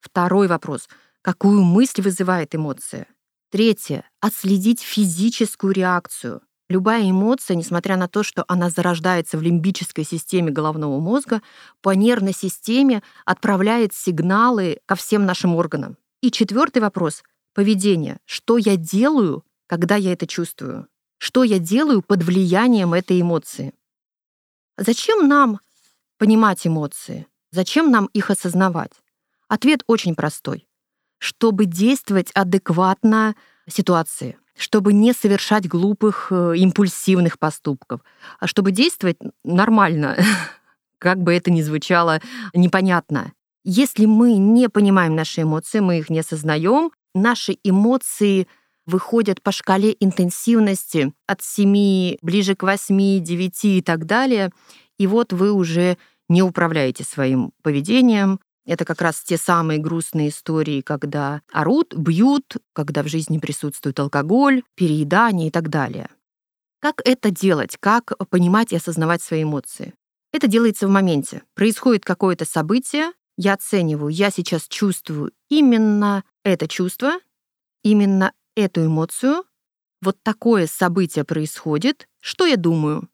Второй 0.00 0.48
вопрос. 0.48 0.88
Какую 1.22 1.62
мысль 1.62 2.02
вызывает 2.02 2.54
эмоция? 2.54 3.06
Третье. 3.50 4.04
Отследить 4.20 4.80
физическую 4.80 5.72
реакцию. 5.72 6.42
Любая 6.68 7.10
эмоция, 7.10 7.56
несмотря 7.56 7.96
на 7.96 8.08
то, 8.08 8.22
что 8.22 8.44
она 8.48 8.70
зарождается 8.70 9.36
в 9.36 9.42
лимбической 9.42 10.04
системе 10.04 10.50
головного 10.52 11.00
мозга, 11.00 11.42
по 11.82 11.90
нервной 11.90 12.32
системе 12.32 13.02
отправляет 13.24 13.92
сигналы 13.92 14.80
ко 14.86 14.94
всем 14.94 15.26
нашим 15.26 15.56
органам. 15.56 15.96
И 16.22 16.30
четвертый 16.30 16.80
вопрос— 16.80 17.22
поведение. 17.54 18.18
Что 18.24 18.56
я 18.56 18.76
делаю, 18.76 19.44
когда 19.66 19.96
я 19.96 20.12
это 20.12 20.26
чувствую? 20.26 20.88
что 21.20 21.44
я 21.44 21.58
делаю 21.58 22.00
под 22.00 22.22
влиянием 22.22 22.94
этой 22.94 23.20
эмоции. 23.20 23.74
Зачем 24.78 25.28
нам 25.28 25.60
понимать 26.20 26.66
эмоции? 26.66 27.26
Зачем 27.50 27.90
нам 27.90 28.10
их 28.12 28.30
осознавать? 28.30 28.92
Ответ 29.48 29.82
очень 29.86 30.14
простой. 30.14 30.68
Чтобы 31.18 31.64
действовать 31.64 32.30
адекватно 32.34 33.34
ситуации, 33.66 34.36
чтобы 34.54 34.92
не 34.92 35.14
совершать 35.14 35.66
глупых, 35.66 36.28
э, 36.30 36.56
импульсивных 36.58 37.38
поступков, 37.38 38.02
а 38.38 38.46
чтобы 38.46 38.70
действовать 38.70 39.16
нормально, 39.44 40.18
как 40.98 41.18
бы 41.22 41.34
это 41.34 41.50
ни 41.50 41.62
звучало 41.62 42.20
непонятно. 42.52 43.32
Если 43.64 44.04
мы 44.04 44.34
не 44.34 44.68
понимаем 44.68 45.16
наши 45.16 45.42
эмоции, 45.42 45.80
мы 45.80 45.98
их 45.98 46.10
не 46.10 46.20
осознаем, 46.20 46.92
наши 47.14 47.56
эмоции— 47.64 48.46
выходят 48.86 49.42
по 49.42 49.52
шкале 49.52 49.96
интенсивности 50.00 51.12
от 51.26 51.42
7 51.42 52.16
ближе 52.20 52.54
к 52.56 52.62
8, 52.62 53.22
9 53.22 53.64
и 53.64 53.82
так 53.82 54.04
далее. 54.04 54.50
И 54.98 55.06
вот 55.06 55.32
вы 55.32 55.52
уже 55.52 55.96
не 56.30 56.42
управляете 56.42 57.04
своим 57.04 57.52
поведением. 57.62 58.40
Это 58.64 58.84
как 58.84 59.02
раз 59.02 59.22
те 59.22 59.36
самые 59.36 59.78
грустные 59.78 60.28
истории, 60.30 60.80
когда 60.80 61.42
орут, 61.52 61.94
бьют, 61.94 62.56
когда 62.72 63.02
в 63.02 63.08
жизни 63.08 63.38
присутствует 63.38 63.98
алкоголь, 64.00 64.62
переедание 64.76 65.48
и 65.48 65.50
так 65.50 65.68
далее. 65.68 66.08
Как 66.80 67.02
это 67.04 67.30
делать? 67.30 67.76
Как 67.78 68.12
понимать 68.30 68.72
и 68.72 68.76
осознавать 68.76 69.22
свои 69.22 69.42
эмоции? 69.42 69.92
Это 70.32 70.46
делается 70.46 70.86
в 70.86 70.90
моменте. 70.90 71.42
Происходит 71.54 72.04
какое-то 72.04 72.46
событие, 72.46 73.12
я 73.36 73.54
оцениваю, 73.54 74.08
я 74.08 74.30
сейчас 74.30 74.68
чувствую 74.68 75.32
именно 75.48 76.24
это 76.44 76.68
чувство, 76.68 77.18
именно 77.82 78.32
эту 78.54 78.86
эмоцию, 78.86 79.44
вот 80.02 80.16
такое 80.22 80.66
событие 80.66 81.24
происходит, 81.24 82.08
что 82.20 82.46
я 82.46 82.56
думаю? 82.56 83.09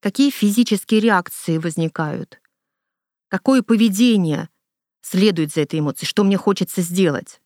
Какие 0.00 0.30
физические 0.30 1.00
реакции 1.00 1.58
возникают? 1.58 2.40
Какое 3.28 3.62
поведение 3.62 4.48
следует 5.02 5.52
за 5.52 5.62
этой 5.62 5.80
эмоцией? 5.80 6.08
Что 6.08 6.24
мне 6.24 6.36
хочется 6.36 6.82
сделать? 6.82 7.40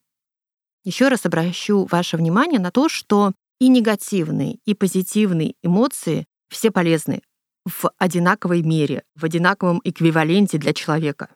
Еще 0.85 1.09
раз 1.09 1.26
обращу 1.26 1.87
ваше 1.87 2.16
внимание 2.16 2.59
на 2.59 2.71
то, 2.71 2.88
что 2.88 3.33
и 3.59 3.69
негативные, 3.69 4.59
и 4.64 4.75
позитивные 4.75 5.54
эмоции 5.62 6.26
все 6.49 6.71
полезны 6.71 7.23
в 7.66 7.90
одинаковой 7.99 8.62
мере, 8.62 9.04
в 9.14 9.25
одинаковом 9.25 9.80
эквиваленте 9.85 10.59
для 10.59 10.73
человека. 10.73 11.28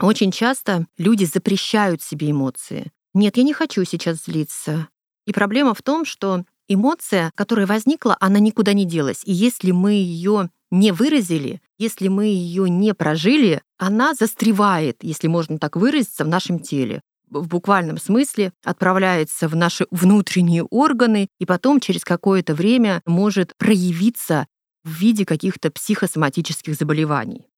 Очень 0.00 0.30
часто 0.30 0.86
люди 0.98 1.24
запрещают 1.24 2.02
себе 2.02 2.30
эмоции. 2.30 2.92
Нет, 3.14 3.36
я 3.36 3.42
не 3.42 3.52
хочу 3.52 3.84
сейчас 3.84 4.24
злиться. 4.24 4.88
И 5.26 5.32
проблема 5.32 5.74
в 5.74 5.82
том, 5.82 6.04
что 6.04 6.44
эмоция, 6.68 7.32
которая 7.34 7.66
возникла, 7.66 8.16
она 8.20 8.38
никуда 8.38 8.72
не 8.72 8.84
делась. 8.84 9.22
И 9.24 9.32
если 9.32 9.70
мы 9.70 9.92
ее 9.92 10.50
не 10.70 10.92
выразили, 10.92 11.60
если 11.78 12.08
мы 12.08 12.26
ее 12.26 12.68
не 12.68 12.94
прожили, 12.94 13.62
она 13.78 14.14
застревает, 14.14 14.98
если 15.02 15.28
можно 15.28 15.58
так 15.58 15.76
выразиться, 15.76 16.24
в 16.24 16.28
нашем 16.28 16.58
теле 16.58 17.02
в 17.28 17.48
буквальном 17.48 17.98
смысле 17.98 18.52
отправляется 18.64 19.48
в 19.48 19.56
наши 19.56 19.86
внутренние 19.90 20.64
органы 20.64 21.28
и 21.38 21.46
потом 21.46 21.80
через 21.80 22.04
какое-то 22.04 22.54
время 22.54 23.02
может 23.04 23.56
проявиться 23.56 24.46
в 24.84 24.90
виде 24.90 25.24
каких-то 25.24 25.70
психосоматических 25.70 26.74
заболеваний. 26.74 27.48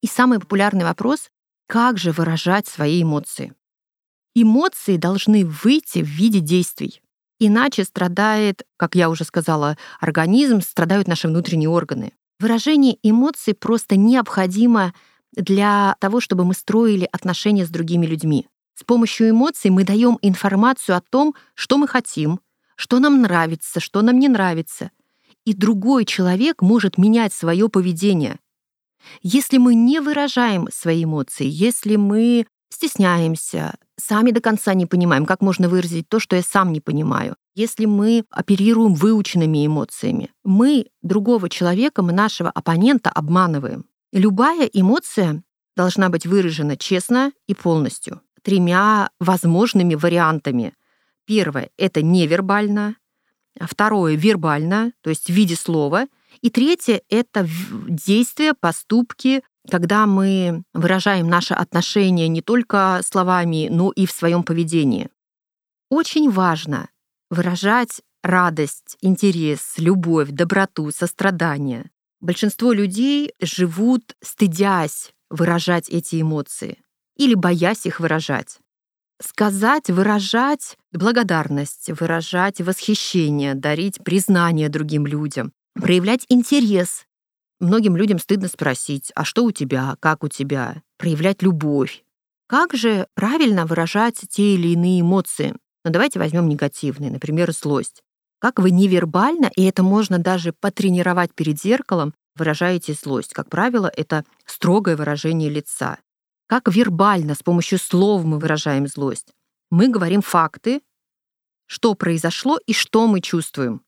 И 0.00 0.06
самый 0.06 0.38
популярный 0.38 0.84
вопрос— 0.84 1.28
как 1.66 1.98
же 1.98 2.12
выражать 2.12 2.66
свои 2.66 3.02
эмоции? 3.02 3.54
Эмоции 4.34 4.96
должны 4.96 5.44
выйти 5.44 6.02
в 6.02 6.06
виде 6.06 6.40
действий. 6.40 7.01
Иначе 7.44 7.82
страдает, 7.82 8.62
как 8.76 8.94
я 8.94 9.10
уже 9.10 9.24
сказала, 9.24 9.76
организм, 9.98 10.60
страдают 10.60 11.08
наши 11.08 11.26
внутренние 11.26 11.68
органы. 11.68 12.12
Выражение 12.38 12.96
эмоций 13.02 13.52
просто 13.52 13.96
необходимо 13.96 14.94
для 15.32 15.96
того, 15.98 16.20
чтобы 16.20 16.44
мы 16.44 16.54
строили 16.54 17.08
отношения 17.10 17.66
с 17.66 17.68
другими 17.68 18.06
людьми. 18.06 18.46
С 18.76 18.84
помощью 18.84 19.30
эмоций 19.30 19.70
мы 19.70 19.82
даем 19.82 20.20
информацию 20.22 20.96
о 20.96 21.00
том, 21.00 21.34
что 21.54 21.78
мы 21.78 21.88
хотим, 21.88 22.38
что 22.76 23.00
нам 23.00 23.22
нравится, 23.22 23.80
что 23.80 24.02
нам 24.02 24.20
не 24.20 24.28
нравится. 24.28 24.92
И 25.44 25.52
другой 25.52 26.04
человек 26.04 26.62
может 26.62 26.96
менять 26.96 27.34
свое 27.34 27.68
поведение. 27.68 28.38
Если 29.20 29.58
мы 29.58 29.74
не 29.74 29.98
выражаем 29.98 30.68
свои 30.72 31.02
эмоции, 31.02 31.48
если 31.48 31.96
мы 31.96 32.46
стесняемся, 32.68 33.74
сами 34.02 34.30
до 34.30 34.40
конца 34.40 34.74
не 34.74 34.86
понимаем, 34.86 35.26
как 35.26 35.40
можно 35.40 35.68
выразить 35.68 36.08
то, 36.08 36.18
что 36.18 36.36
я 36.36 36.42
сам 36.42 36.72
не 36.72 36.80
понимаю, 36.80 37.36
если 37.54 37.84
мы 37.84 38.24
оперируем 38.30 38.94
выученными 38.94 39.66
эмоциями, 39.66 40.30
мы 40.44 40.86
другого 41.02 41.48
человека, 41.48 42.02
мы 42.02 42.12
нашего 42.12 42.50
оппонента 42.50 43.10
обманываем. 43.10 43.84
Любая 44.12 44.66
эмоция 44.66 45.42
должна 45.76 46.08
быть 46.08 46.26
выражена 46.26 46.76
честно 46.76 47.32
и 47.46 47.54
полностью, 47.54 48.20
тремя 48.42 49.10
возможными 49.20 49.94
вариантами. 49.94 50.74
Первое— 51.24 51.70
это 51.78 52.02
невербально, 52.02 52.96
второе— 53.60 54.14
вербально, 54.16 54.92
то 55.02 55.10
есть 55.10 55.26
в 55.26 55.32
виде 55.32 55.54
слова, 55.56 56.06
и 56.40 56.50
третье— 56.50 57.02
это 57.08 57.48
действия, 57.88 58.54
поступки, 58.54 59.42
когда 59.70 60.06
мы 60.06 60.64
выражаем 60.74 61.28
наше 61.28 61.54
отношение 61.54 62.28
не 62.28 62.42
только 62.42 63.00
словами, 63.04 63.68
но 63.70 63.92
и 63.92 64.06
в 64.06 64.12
своем 64.12 64.42
поведении. 64.42 65.08
Очень 65.88 66.30
важно 66.30 66.88
выражать 67.30 68.02
радость, 68.22 68.96
интерес, 69.00 69.74
любовь, 69.76 70.30
доброту, 70.30 70.90
сострадание. 70.90 71.90
Большинство 72.20 72.72
людей 72.72 73.32
живут, 73.40 74.14
стыдясь 74.22 75.12
выражать 75.28 75.88
эти 75.88 76.20
эмоции 76.20 76.78
или 77.16 77.34
боясь 77.34 77.86
их 77.86 78.00
выражать. 78.00 78.58
Сказать, 79.20 79.88
выражать 79.88 80.76
благодарность, 80.92 81.90
выражать 82.00 82.60
восхищение, 82.60 83.54
дарить 83.54 84.02
признание 84.02 84.68
другим 84.68 85.06
людям, 85.06 85.52
проявлять 85.74 86.26
интерес. 86.28 87.06
Многим 87.62 87.96
людям 87.96 88.18
стыдно 88.18 88.48
спросить, 88.48 89.12
а 89.14 89.24
что 89.24 89.44
у 89.44 89.52
тебя, 89.52 89.94
как 90.00 90.24
у 90.24 90.28
тебя, 90.28 90.82
проявлять 90.98 91.42
любовь. 91.42 92.02
Как 92.48 92.74
же 92.74 93.06
правильно 93.14 93.66
выражать 93.66 94.16
те 94.28 94.56
или 94.56 94.70
иные 94.70 95.02
эмоции? 95.02 95.50
Но 95.50 95.58
ну, 95.84 95.92
давайте 95.92 96.18
возьмем 96.18 96.48
негативные, 96.48 97.12
например, 97.12 97.52
злость. 97.52 98.02
Как 98.40 98.58
вы 98.58 98.72
невербально, 98.72 99.48
и 99.54 99.62
это 99.62 99.84
можно 99.84 100.18
даже 100.18 100.52
потренировать 100.52 101.32
перед 101.34 101.60
зеркалом, 101.60 102.14
выражаете 102.34 102.94
злость. 102.94 103.32
Как 103.32 103.48
правило, 103.48 103.88
это 103.96 104.24
строгое 104.44 104.96
выражение 104.96 105.48
лица. 105.48 105.98
Как 106.48 106.66
вербально, 106.66 107.36
с 107.36 107.44
помощью 107.44 107.78
слов 107.78 108.24
мы 108.24 108.40
выражаем 108.40 108.88
злость. 108.88 109.28
Мы 109.70 109.86
говорим 109.86 110.20
факты, 110.20 110.82
что 111.66 111.94
произошло 111.94 112.58
и 112.66 112.72
что 112.72 113.06
мы 113.06 113.20
чувствуем. 113.20 113.82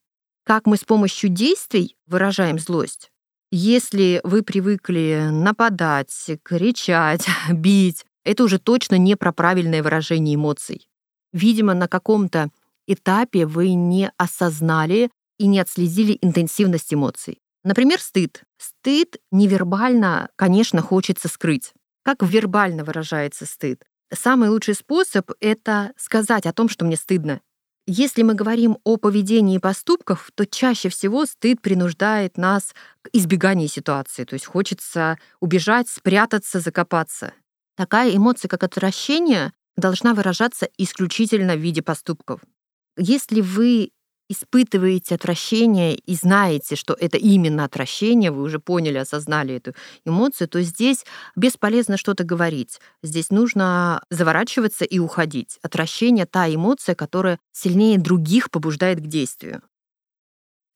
Как 0.45 0.67
мы 0.67 0.77
с 0.77 0.85
помощью 0.85 1.29
действий 1.29 1.97
выражаем 2.07 2.61
злость. 2.61 3.11
Если 3.51 4.21
вы 4.25 4.43
привыкли 4.43 5.29
нападать, 5.31 6.31
кричать, 6.43 7.27
бить, 7.53 8.05
это 8.25 8.45
уже 8.45 8.59
точно 8.59 8.97
не 8.97 9.17
про 9.17 9.33
правильное 9.33 9.83
выражение 9.83 10.35
эмоций. 10.35 10.89
Видимо, 11.33 11.75
на 11.75 11.89
каком-то 11.89 12.51
этапе 12.87 13.47
вы 13.47 13.75
не 13.75 14.11
осознали 14.17 15.11
и 15.39 15.47
не 15.47 15.61
отследили 15.61 16.19
интенсивность 16.21 16.93
эмоций. 16.93 17.41
Например, 17.65 18.01
стыд. 18.01 18.43
Стыд 18.59 19.17
невербально, 19.31 20.29
конечно, 20.37 20.83
хочется 20.83 21.29
скрыть. 21.29 21.73
Как 22.03 22.23
вербально 22.23 22.85
выражается 22.85 23.47
стыд? 23.47 23.83
Самый 24.13 24.51
лучший 24.51 24.75
способ— 24.75 25.31
это 25.41 25.93
сказать 25.97 26.47
о 26.47 26.53
том, 26.53 26.69
что 26.69 26.85
мне 26.85 26.97
стыдно. 26.97 27.41
Если 27.87 28.23
мы 28.23 28.35
говорим 28.35 28.79
о 28.85 28.97
поведении 28.97 29.57
и 29.57 29.61
поступках, 29.61 30.31
то 30.35 30.47
чаще 30.47 30.89
всего 30.89 31.27
стыд 31.27 31.61
принуждает 31.61 32.39
нас 32.39 32.75
к 33.03 33.11
избеганию 33.13 33.69
ситуации, 33.69 34.25
то 34.25 34.35
есть 34.35 34.47
хочется 34.47 35.19
убежать, 35.41 35.89
спрятаться, 35.91 36.61
закопаться. 36.61 37.35
Такая 37.77 38.17
эмоция, 38.17 38.49
как 38.49 38.63
отвращение, 38.63 39.53
должна 39.77 40.15
выражаться 40.15 40.67
исключительно 40.79 41.57
в 41.57 41.61
виде 41.61 41.83
поступков. 41.83 42.41
Если 42.97 43.43
вы 43.43 43.91
испытываете 44.29 45.15
отвращение 45.15 45.95
и 45.95 46.15
знаете, 46.15 46.77
что 46.77 46.95
это 46.99 47.17
именно 47.17 47.65
отвращение, 47.65 48.31
вы 48.31 48.43
уже 48.43 48.59
поняли, 48.59 48.99
осознали 48.99 49.55
эту 49.55 49.75
эмоцию, 50.05 50.49
то 50.49 50.63
здесь 50.63 51.05
бесполезно 51.37 51.97
что-то 51.97 52.25
говорить. 52.25 52.81
Здесь 53.03 53.31
нужно 53.31 54.03
заворачиваться 54.11 54.85
и 54.85 54.99
уходить. 54.99 55.59
Отвращение— 55.63 56.27
та 56.35 56.53
эмоция, 56.53 56.95
которая 56.95 57.39
сильнее 57.53 57.99
других 57.99 58.51
побуждает 58.51 59.01
к 59.01 59.07
действию. 59.07 59.63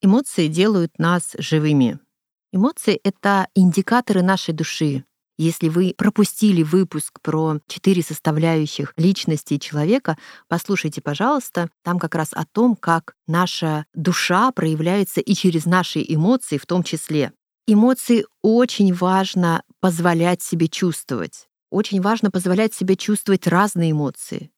Эмоции 0.00 0.46
делают 0.46 0.98
нас 0.98 1.34
живыми. 1.38 1.98
Эмоции— 2.52 3.00
это 3.04 3.48
индикаторы 3.54 4.22
нашей 4.22 4.54
души, 4.54 5.04
если 5.38 5.68
вы 5.68 5.94
пропустили 5.96 6.62
выпуск 6.62 7.20
про 7.22 7.61
четыре 7.68 8.03
составляющих 8.03 8.92
личности 8.96 9.57
человека, 9.57 10.18
послушайте, 10.48 11.01
пожалуйста, 11.01 11.70
там 11.83 11.98
как 12.01 12.16
раз 12.16 12.31
о 12.33 12.44
том, 12.44 12.74
как 12.74 13.14
наша 13.29 13.87
душа 13.94 14.51
проявляется 14.51 15.20
и 15.20 15.35
через 15.35 15.64
наши 15.64 16.05
эмоции 16.07 16.59
в 16.59 16.66
том 16.66 16.83
числе. 16.83 17.33
Эмоции 17.68 18.27
очень 18.42 18.92
важно 18.92 19.62
позволять 19.81 20.42
себе 20.42 20.68
чувствовать. 20.68 21.48
Очень 21.70 22.01
важно 22.01 22.31
позволять 22.31 22.74
себе 22.74 22.96
чувствовать 22.96 23.46
разные 23.46 23.92
эмоции. 23.92 24.51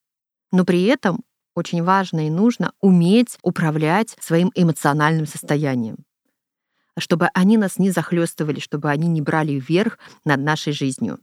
Но 0.53 0.65
при 0.65 0.85
этом 0.85 1.21
очень 1.55 1.83
важно 1.83 2.27
и 2.27 2.31
нужно 2.31 2.73
уметь 2.81 3.37
управлять 3.43 4.17
своим 4.21 4.51
эмоциональным 4.55 5.27
состоянием 5.27 6.05
чтобы 6.99 7.29
они 7.35 7.57
нас 7.57 7.79
не 7.79 7.91
захлестывали, 7.91 8.61
чтобы 8.61 8.91
они 8.91 9.09
не 9.09 9.21
брали 9.21 9.53
вверх 9.53 9.99
над 10.25 10.41
нашей 10.41 10.73
жизнью. 10.73 11.19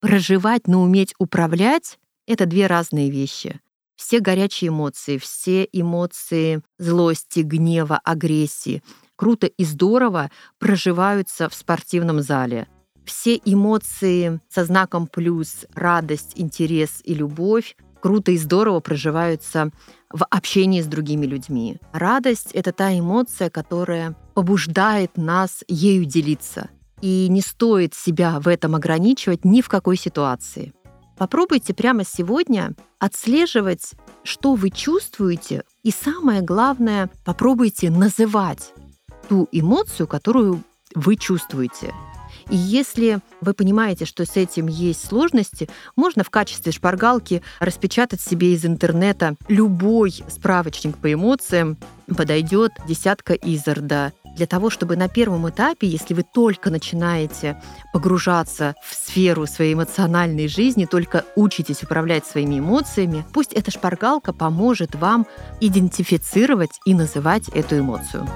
Проживать, 0.00 0.68
но 0.68 0.82
уметь 0.82 1.14
управлять— 1.18 1.98
это 2.26 2.46
две 2.46 2.66
разные 2.66 3.10
вещи. 3.10 3.60
Все 3.96 4.20
горячие 4.20 4.68
эмоции, 4.68 5.16
все 5.16 5.66
эмоции 5.72 6.62
злости, 6.78 7.40
гнева, 7.40 7.98
агрессии 8.04 8.82
круто 9.16 9.46
и 9.46 9.64
здорово 9.64 10.30
проживаются 10.58 11.48
в 11.48 11.54
спортивном 11.54 12.20
зале. 12.20 12.68
Все 13.06 13.40
эмоции 13.44 14.40
со 14.48 14.64
знаком 14.64 15.06
плюс, 15.06 15.64
радость, 15.74 16.32
интерес 16.34 17.00
и 17.04 17.14
любовь 17.14 17.76
круто 18.00 18.30
и 18.30 18.38
здорово 18.38 18.80
проживаются 18.80 19.70
в 20.12 20.24
общении 20.30 20.80
с 20.80 20.86
другими 20.86 21.26
людьми. 21.26 21.78
Радость— 21.92 22.50
это 22.52 22.72
та 22.72 22.96
эмоция, 22.98 23.50
которая 23.50 24.16
побуждает 24.34 25.16
нас 25.16 25.64
ею 25.68 26.04
делиться. 26.04 26.70
И 27.00 27.26
не 27.28 27.40
стоит 27.40 27.94
себя 27.94 28.40
в 28.40 28.48
этом 28.48 28.74
ограничивать 28.74 29.44
ни 29.44 29.60
в 29.60 29.68
какой 29.68 29.96
ситуации. 29.96 30.72
Попробуйте 31.18 31.74
прямо 31.74 32.04
сегодня 32.04 32.74
отслеживать, 32.98 33.92
что 34.22 34.54
вы 34.54 34.70
чувствуете, 34.70 35.64
и 35.82 35.90
самое 35.90 36.42
главное, 36.42 37.10
попробуйте 37.24 37.90
называть 37.90 38.72
ту 39.28 39.48
эмоцию, 39.52 40.06
которую 40.06 40.62
вы 40.94 41.16
чувствуете. 41.16 41.92
И 42.48 42.56
если 42.56 43.20
вы 43.40 43.54
понимаете, 43.54 44.04
что 44.04 44.24
с 44.24 44.36
этим 44.36 44.68
есть 44.68 45.06
сложности, 45.06 45.68
можно 45.96 46.22
в 46.22 46.30
качестве 46.30 46.72
шпаргалки 46.72 47.42
распечатать 47.60 48.20
себе 48.20 48.54
из 48.54 48.64
интернета 48.64 49.36
любой 49.48 50.12
справочник 50.28 50.96
по 50.98 51.12
эмоциям, 51.12 51.76
подойдет 52.16 52.72
десятка 52.86 53.34
изорда 53.34 54.12
для 54.36 54.46
того, 54.46 54.68
чтобы 54.68 54.96
на 54.96 55.08
первом 55.08 55.48
этапе, 55.48 55.88
если 55.88 56.12
вы 56.12 56.22
только 56.22 56.70
начинаете 56.70 57.60
погружаться 57.92 58.74
в 58.86 58.94
сферу 58.94 59.46
своей 59.46 59.72
эмоциональной 59.74 60.46
жизни, 60.46 60.84
только 60.84 61.24
учитесь 61.36 61.82
управлять 61.82 62.26
своими 62.26 62.58
эмоциями, 62.58 63.24
пусть 63.32 63.54
эта 63.54 63.70
шпаргалка 63.70 64.34
поможет 64.34 64.94
вам 64.94 65.26
идентифицировать 65.60 66.78
и 66.84 66.94
называть 66.94 67.48
эту 67.48 67.78
эмоцию. 67.78 68.28